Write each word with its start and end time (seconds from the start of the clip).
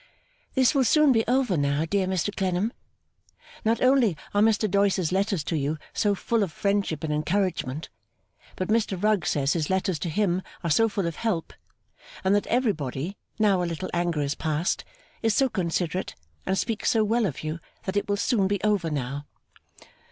'This 0.55 0.73
will 0.73 0.83
soon 0.83 1.11
be 1.11 1.23
over 1.27 1.55
now, 1.55 1.85
dear 1.85 2.07
Mr 2.07 2.35
Clennam. 2.35 2.73
Not 3.63 3.83
only 3.83 4.17
are 4.33 4.41
Mr 4.41 4.67
Doyce's 4.67 5.11
letters 5.11 5.43
to 5.43 5.55
you 5.55 5.77
so 5.93 6.15
full 6.15 6.41
of 6.41 6.51
friendship 6.51 7.03
and 7.03 7.13
encouragement, 7.13 7.89
but 8.55 8.67
Mr 8.69 8.99
Rugg 8.99 9.27
says 9.27 9.53
his 9.53 9.69
letters 9.69 9.99
to 9.99 10.09
him 10.09 10.41
are 10.63 10.71
so 10.71 10.89
full 10.89 11.05
of 11.05 11.17
help, 11.17 11.53
and 12.23 12.33
that 12.33 12.47
everybody 12.47 13.15
(now 13.37 13.61
a 13.61 13.65
little 13.65 13.91
anger 13.93 14.21
is 14.21 14.33
past) 14.33 14.83
is 15.21 15.35
so 15.35 15.49
considerate, 15.49 16.15
and 16.47 16.57
speaks 16.57 16.89
so 16.89 17.03
well 17.03 17.27
of 17.27 17.43
you, 17.43 17.59
that 17.83 17.95
it 17.95 18.09
will 18.09 18.17
soon 18.17 18.47
be 18.47 18.59
over 18.63 18.89
now. 18.89 19.27